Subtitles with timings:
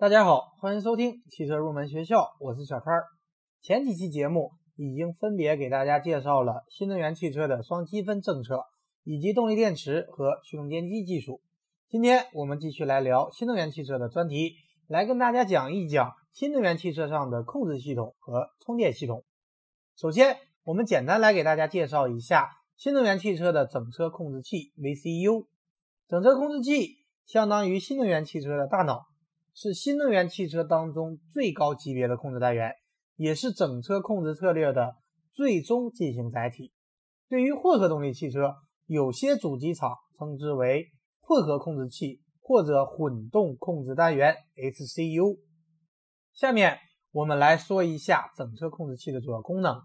[0.00, 3.02] 大家好，欢迎收听汽车入门学校，我是小川。
[3.60, 8.62] 前几期节目已经分别给大家介绍了新能源汽车的双积分政策，
[9.02, 11.40] 以及动力电池和驱动电机技术。
[11.88, 14.52] 今天我们继续来聊新能源汽车的专题，
[14.86, 19.24] 来跟大家讲一讲新能源汽车上的控制系统和充电系统。
[19.96, 25.46] 首先，我们简单来给大家介绍一下新能源汽车的整车控制器 VCU。
[26.06, 29.07] 整车控制器相当于新能源汽车的大脑。
[29.60, 32.76] 是新能源汽车当中最高级别的控制单元，
[33.16, 34.94] 也是整车控制策略的
[35.34, 36.72] 最终进行载体。
[37.28, 38.54] 对于混合动力汽车，
[38.86, 40.86] 有些主机厂称之为
[41.18, 45.40] 混合控制器或者混动控制单元 （HCU）。
[46.32, 46.78] 下面
[47.10, 49.82] 我们来说一下整车控制器的主要功能。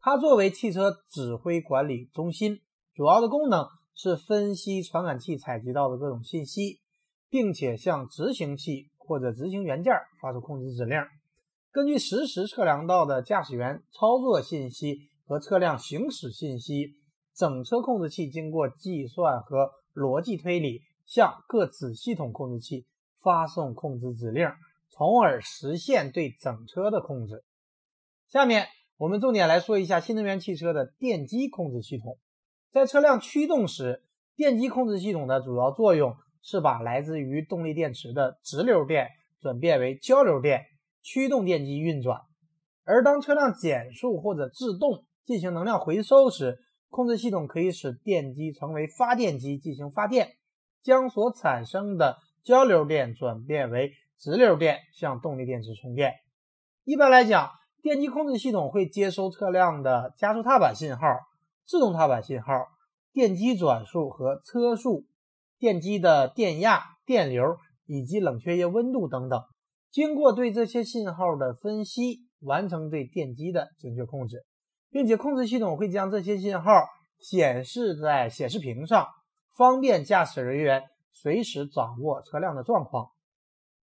[0.00, 2.60] 它作为汽车指挥管理中心，
[2.94, 6.82] 主要的功能是分析传感器采集到的各种信息，
[7.30, 8.90] 并且向执行器。
[9.06, 10.98] 或者执行元件发出控制指令，
[11.70, 16.94] 根据实时测量到的驾驶员操作信息和车辆行驶信息，
[17.34, 22.86] 整车控制器经过计算和逻辑推理，向各子系统控制器
[23.22, 24.48] 发送控制指令，
[24.90, 27.44] 从而实现对整车的控制。
[28.28, 32.18] 下面我们重点来说一下新能源汽车的电机控制系统。
[32.70, 34.02] 在车辆驱动时，
[34.34, 36.16] 电机控制系统的主要作用。
[36.44, 39.08] 是把来自于动力电池的直流电
[39.40, 40.66] 转变为交流电，
[41.02, 42.20] 驱动电机运转。
[42.84, 46.58] 而当车辆减速或者制动进行能量回收时，
[46.90, 50.36] 控制系统可以使电机成为发电机进行发电，
[50.82, 56.12] 将所产生的交流电转变为直流电向动力电池充电。
[56.84, 57.50] 一般来讲，
[57.80, 61.06] 电机控制系统会接收车辆的加速踏板信号、
[61.64, 62.52] 制动踏板信号、
[63.14, 65.06] 电机转速和车速。
[65.64, 69.44] 电机的电压、电流以及冷却液温度等等，
[69.90, 74.44] 经过对这些信号的分析，完成对电机的精确控制，
[74.90, 76.70] 并且控制系统会将这些信号
[77.18, 79.06] 显示在显示屏上，
[79.56, 80.82] 方便驾驶人员
[81.14, 83.12] 随时掌握车辆的状况。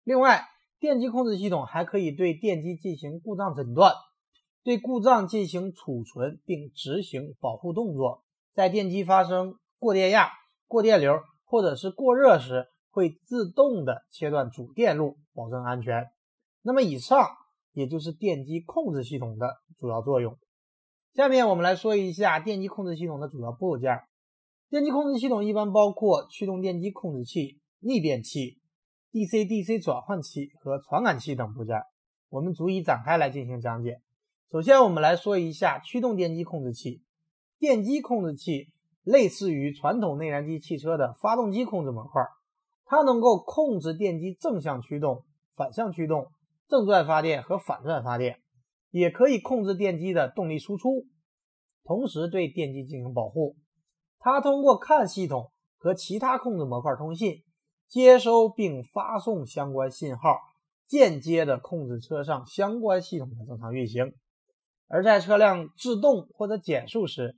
[0.03, 0.43] 另外，
[0.81, 3.93] 电机控制系统还可以对电机进行故障诊断，
[4.65, 10.29] 对故障进行储存并执行保护动作，在电机发生过电压、
[10.67, 11.21] 过电流。
[11.49, 16.05] 或者是过热时，会自动的切断主电路，保证安全。
[16.61, 17.27] 那么以上
[17.73, 20.37] 也就是电机控制系统的主要作用。
[21.15, 23.99] 下面我们来说一下电机控制系统的主要部件。
[24.69, 28.59] 电机控制系统一般包括驱动电机控制器、逆变器、
[29.11, 31.81] DC-DC 转换器和传感器等部件。
[32.29, 34.01] 我们逐一展开来进行讲解。
[34.51, 37.01] 首先，我们来说一下驱动电机控制器。
[37.57, 38.69] 电机控制器。
[39.03, 42.23] 类似于传统内燃机汽车的发动机控制模块，
[42.85, 45.23] 它能够控制电机正向驱动、
[45.55, 46.31] 反向驱动、
[46.67, 48.39] 正转发电和反转发电，
[48.91, 51.05] 也可以控制电机的动力输出，
[51.83, 53.55] 同时对电机进行保护。
[54.19, 57.43] 它通过看系统和其他控制模块通信，
[57.87, 60.37] 接收并发送相关信号，
[60.87, 64.13] 间接的控制车上相关系统的正常运行。
[64.87, 67.37] 而在车辆制动或者减速时，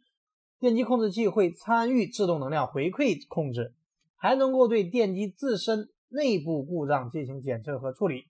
[0.62, 3.74] 电机控制器会参与制动能量回馈控制，
[4.16, 8.26] 还能够对电机自身内部故障进行检测和处理。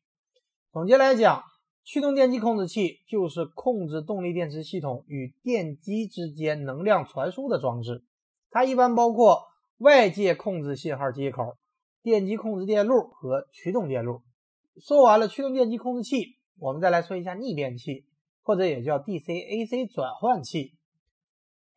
[0.72, 1.44] 总结来讲，
[1.84, 8.06] 驱动电机控制器就是控制动力电池系统与电机之间能量传输的装置。
[8.50, 9.44] 它一般包括
[9.80, 11.58] 外界控制信号接口、
[12.02, 14.22] 电机控制电路和驱动电路。
[14.78, 18.06] 说完了驱动电机控制器，我们再来说一下逆变器，
[18.42, 20.76] 或者也叫 DC-AC 转换器。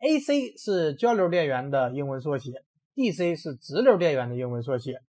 [0.00, 2.62] AC 是交流电源的英文缩写
[2.94, 5.00] ，DC 是直流电源的英文缩写，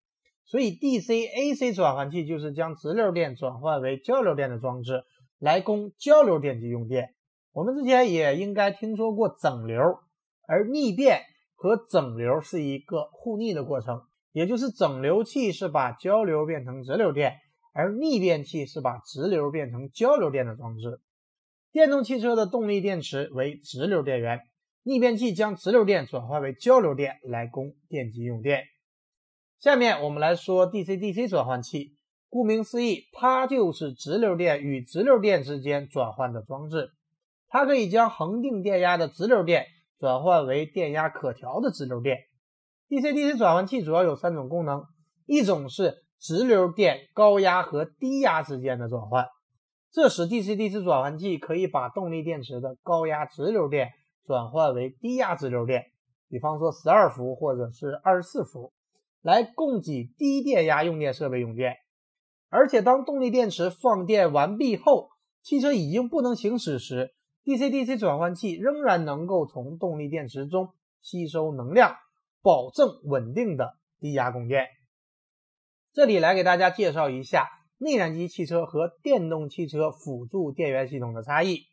[0.45, 5.03] 所以 DC-AC 转换器就是将直流电转换为交流电的装置，
[5.39, 7.13] 来供交流电机用电。
[7.51, 9.81] 我们之前也应该听说过整流，
[10.47, 11.21] 而逆变
[11.55, 17.35] 和整流是一个互逆的过程，也就是整流器是把交流变成直流电，
[17.73, 21.01] 而逆变器是把直流变成交流电的装置。
[21.71, 24.39] 电动汽车的动力电池为直流电源。
[24.87, 28.65] 逆变器将直流电转化为交流电来供电机用电。
[29.57, 31.97] 下面我们来说 DC-DC 转换器，
[32.29, 36.91] 顾名思义，它就是直流电与直流电之间转换的装置。
[37.47, 39.65] 它可以将恒定电压的直流电
[39.97, 42.19] 转换为电压可调的直流电。
[42.87, 44.83] DC-DC 转换器主要有三种功能，
[45.25, 49.25] 一种是直流电高压和低压之间的转换，
[49.91, 53.89] 这时 DC-DC 转换器可以把动力电池的高压直流电。
[54.25, 55.91] 转换为低压直流电，
[56.29, 58.73] 比方说十二伏或者是二十四伏，
[59.21, 61.75] 来供给低电压用电设备用电。
[62.49, 65.09] 而且当动力电池放电完毕后，
[65.41, 67.13] 汽车已经不能行驶时
[67.43, 70.69] ，DC-DC 转换器仍然能够从动力电池中
[71.01, 71.95] 吸收能量，
[72.41, 74.67] 保证稳定的低压供电。
[75.93, 81.67] 这里来给大家介绍一下内燃机汽车和电动汽车辅助电源系统的差异。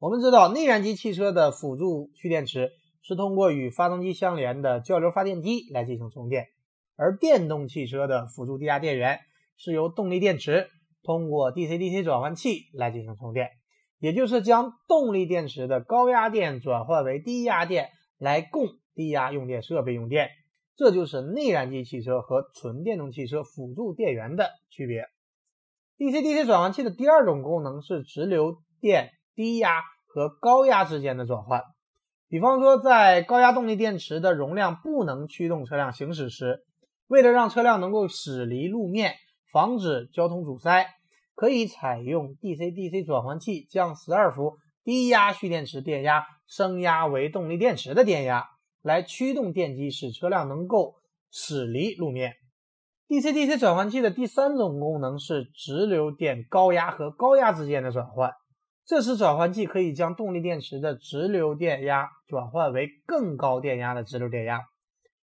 [0.00, 2.70] 我们知道，内燃机汽车的辅助蓄电池
[3.02, 6.46] 是通过与发动机相连的交流发电机来进行充电，
[6.94, 9.18] 而电动汽车的辅助低压电源
[9.56, 10.68] 是由动力电池
[11.02, 13.50] 通过 DC-DC 转换器来进行充电，
[13.98, 20.28] 也就是将动力电池的高压电转换为低压电来供低压用电设备用电。
[20.76, 25.06] 这就是内燃机汽车和纯电动汽车辅助电源的区别。
[25.98, 29.10] DC-DC 转换器的第二种功能是直流电。
[29.38, 31.62] 低压和高压之间的转换，
[32.28, 36.64] 比方说在高压动力电池的容量不能驱动车辆行驶时，
[37.06, 39.14] 为了让车辆能够驶离路面，
[39.52, 40.88] 防止交通阻塞，
[41.36, 48.44] 可以采用 DC-DC 转换器将十二伏低压蓄电池电压升压为动力电池的电压，
[48.82, 50.96] 来驱动电机，使车辆能够
[51.30, 52.34] 驶离路面。
[53.06, 58.32] DC-DC 转换器的第三种功能是直流电高压和高压之间的转换。
[58.88, 64.62] 这时，转换器可以将动力电池的直流电压转换为更高电压的直流电压。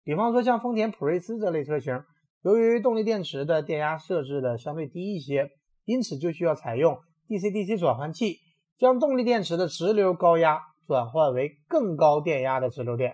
[0.03, 2.03] 比方说，像丰田普锐斯这类车型，
[2.41, 5.51] 由于动力电池的电压设置的相对低一些，
[5.85, 6.99] 因此就需要采用
[7.29, 8.39] DC-DC 转换器，
[8.77, 13.13] 将动力电池的直流高压转换为更高电压的直流电，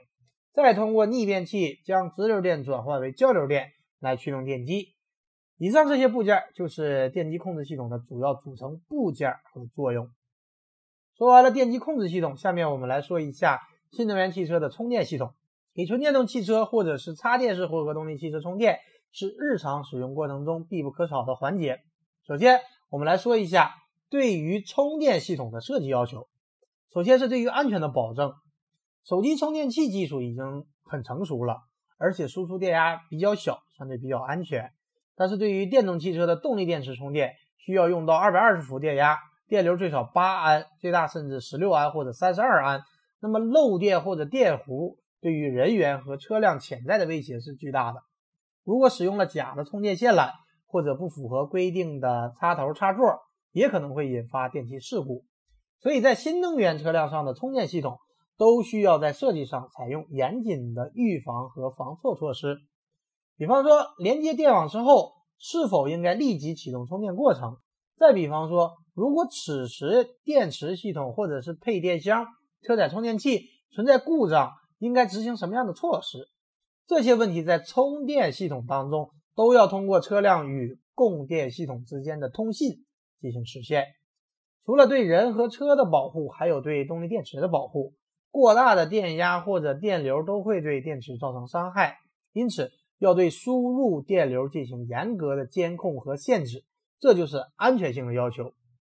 [0.56, 4.96] 再通过逆变器将直流电转换为交流电来驱动电机。
[5.60, 10.10] 以上这些部件就是电机控制系统的主要组成部件和作用。
[11.22, 15.36] 说完了电机控制系统，下面我们来说一下新能源汽车的充电系统。
[15.76, 18.80] 给纯电动汽车或者是插电式混合动力汽车充电
[19.12, 21.82] 是日常使用过程中必不可少的环节。
[22.26, 22.60] 首先，
[22.90, 23.72] 我们来说一下
[24.10, 26.28] 对于充电系统的设计要求。
[26.92, 28.34] 首先是对于安全的保证，
[29.06, 31.60] 手机充电器技术已经很成熟了，
[32.00, 34.72] 而且输出电压比较小，相对比较安全。
[35.16, 39.20] 但是对于电动汽车的动力电池充电，需要用到二百二十伏电压。
[39.52, 42.84] 电流最少八安，最大甚至十六安或者三十二安。
[43.20, 48.00] 那么漏电或者电弧对于人员和车辆潜在的威胁是巨大的。
[48.64, 50.30] 如果使用了假的充电线缆
[50.68, 53.20] 或者不符合规定的插头插座，
[53.52, 55.26] 也可能会引发电气事故。
[55.82, 57.98] 所以在新能源车辆上的充电系统
[58.38, 62.56] 都需要在设计上采用严谨的预防和防错措施。
[63.36, 67.58] 比方说，连接电网之后是否应该立即启动充电过程？
[68.02, 68.74] 再比方说。
[68.94, 72.26] 如果此时电池系统或者是配电箱、
[72.62, 76.28] 车载充电器存在故障，应该执行什么样的措施？
[76.86, 82.84] 这些问题在充电系统当中都要通过车辆与供电系统之间的通信
[83.22, 83.86] 进行实现。
[84.66, 87.94] 除了对人和车的保护，还有对动力电池的保护。
[88.30, 92.00] 过大的电压或者电流都会对电池造成伤害，
[92.34, 96.66] 因此要对输入电流进行严格的监控和限制，
[97.02, 98.54] 这就是安全性的要求。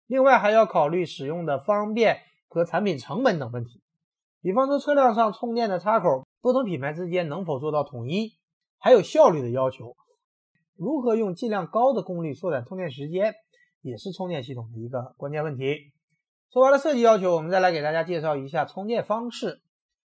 [0.07, 3.83] 另外还要考虑使用的方便和产品成本等问题，
[4.43, 8.35] 比方说车辆上充电的插口，不同品牌之间能否做到统一，
[8.79, 9.97] 还有效率的要求，
[10.77, 13.33] 如何用尽量高的功率缩短充电时间，
[13.81, 15.93] 也是充电系统的一个关键问题。
[16.53, 19.63] 说完了设计要求，我们再来给大家介绍一下充电方式。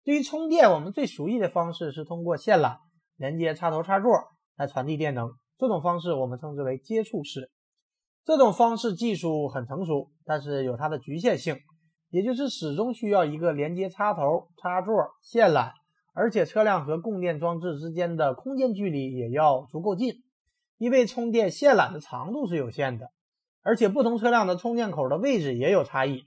[0.04, 2.80] 对于充电，我们最熟悉的方式是通过线缆
[3.16, 4.12] 连接插头插座
[4.58, 7.50] 来传递电能，这种方式我们称之为接触式。
[8.28, 11.56] 这种方式技术很成熟，但是有它的局限性，
[12.10, 15.72] 也就是始终需要一个连接插头、插座、线缆，
[16.14, 20.26] 而且车辆和供电装置之间的空间距离也要足够近，
[20.78, 23.12] 因为充电线缆的长度是有限的，
[23.64, 26.26] 而且不同车辆的充电口的位置也有差异，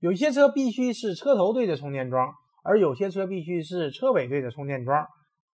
[0.00, 2.32] 有些车必须是车头对着充电桩，
[2.64, 5.06] 而有些车必须是车尾对着充电桩。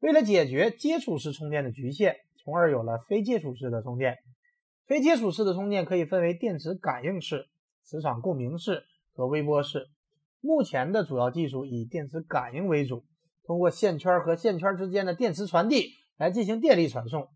[0.00, 2.14] 为了解决接触式充电的局限，
[2.44, 4.18] 从而有了非接触式的充电。
[4.88, 7.46] 非接触式的充电可以分为电池感应式、
[7.82, 9.90] 磁场共鸣式和微波式。
[10.40, 13.04] 目前的主要技术以电磁感应为主，
[13.44, 17.28] 通过线圈和线圈之间的电磁传递来进行电力传送。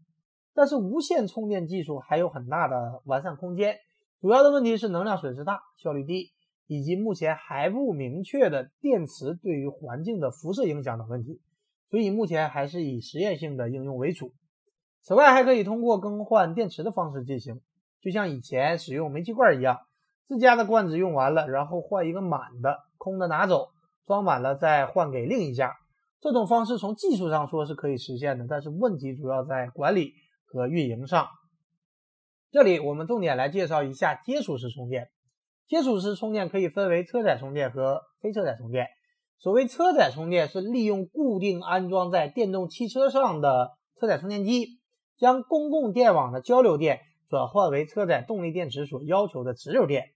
[0.55, 3.77] 但是无线充电技术还有很大的完善空间，
[4.23, 6.31] 主要的问题是能量损失大、效率低，
[6.67, 11.43] 以及目前还不明确的电池对于环境的辐射影响等问题。
[11.91, 14.33] 所以目前还是以实验性的应用为主。
[15.03, 17.61] 此外，还可以通过更换电池的方式进行，
[18.01, 19.81] 就像以前使用煤气罐一样，
[20.27, 23.71] 自家的罐子用完了，然后换一个满的，空的拿走，
[24.07, 25.75] 装满了再换给另一家。
[26.21, 30.13] 这种方式从技术上说是可以实现的，但是问题主要在管理
[30.47, 31.27] 和运营上。
[32.53, 35.09] 这里我们重点来介绍一下接触式充电。
[35.67, 38.87] 接触式充电可以分为车载充电和非车载充电。
[39.39, 44.82] 所谓车载充电，是利用固定安装在电动汽车上的车载充电机，
[45.17, 50.07] 将公共电网的交流电转换为车载动力电池所要求的直流电。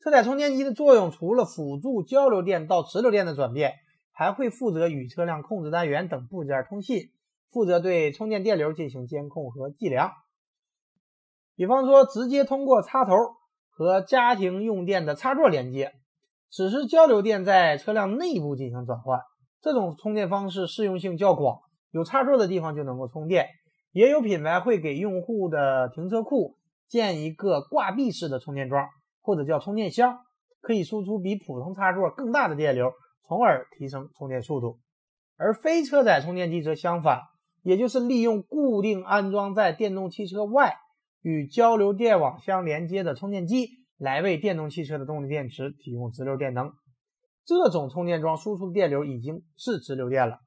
[0.00, 3.74] 车载充电机的作用，除了辅助交流电到直流电的转变，
[4.12, 7.10] 还会负责与车辆控制单元等部件通信，
[7.50, 10.12] 负责对充电电流进行监控和计量。
[11.56, 13.12] 比方说，直接通过插头
[13.70, 15.92] 和家庭用电的插座连接，
[16.48, 19.20] 只是交流电在车辆内部进行转换。
[19.60, 21.58] 这种充电方式适用性较广，
[21.90, 23.48] 有插座的地方就能够充电。
[23.98, 28.86] 也有品牌会给用户的停车库建一个挂壁式的充电桩。
[29.20, 30.20] 或者叫充电箱，
[30.62, 32.92] 可以输出比普通插座更大的电流，
[33.26, 34.78] 从而提升充电速度。
[35.36, 37.20] 而非车载充电机则相反，
[37.62, 40.76] 也就是利用固定安装在电动汽车外
[41.20, 46.72] 与交流电网相连接的充电机，来为电动汽车的动力电池提供直流电能。
[47.44, 50.38] 这种充电桩输出的电流已经是直流电了，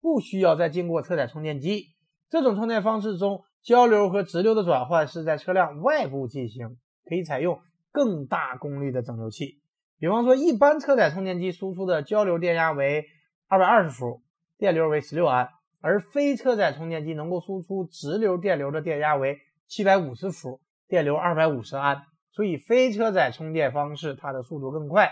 [0.00, 1.86] 不需要再经过车载充电机。
[2.28, 7.60] 这种充电方式中，交流和直流的转换是在车辆外部进行，可以采用。
[7.90, 9.60] 更大功率的整流器，
[9.98, 13.06] 比方说，一般车载充电机输出的交流电压为
[13.48, 14.22] 二百二十伏，
[14.58, 15.48] 电流为十六安，
[15.80, 25.10] 而非车载充电机能够输出直流电流的电压为七百五十伏，电流二百五十安，所以非车载充电方式它的速度更快。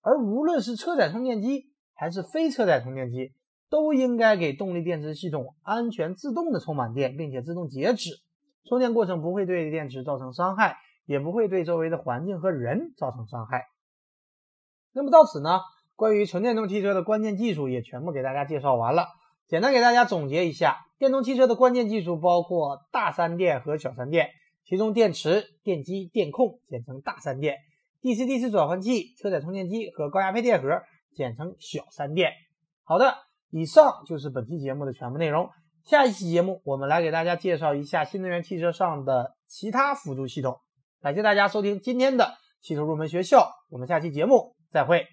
[0.00, 3.32] 而无论是车载充电机还是非车载充电机，
[3.72, 8.10] 都应该给动力电池系统安全自动的充满电，并且自动截止，
[8.68, 10.76] 充电过程不会对电池造成伤害。
[11.04, 13.66] 也不会对周围的环境和人造成伤害。
[14.92, 15.60] 那么到此呢，
[15.96, 19.08] 关于纯电动汽车的关键技术也全部给大家介绍完了。
[19.48, 24.30] 简单给大家总结一下，电动汽车的关键技术包括大三电和小三电，
[24.64, 27.56] 其中电池、电机、电控简称大三电
[28.00, 30.82] ，DC-DC 转换器、车载充电机和高压配电盒
[31.16, 32.30] 简称小三电。
[32.84, 33.16] 好的，
[33.52, 35.48] 以上就是本期节目的全部内容。
[35.84, 40.58] 下一期节目我们来给大家介绍一下新能源汽车上的其他辅助系统。
[41.02, 45.06] 感谢大家收听今天的汽车入门学校，我们下期节目再会。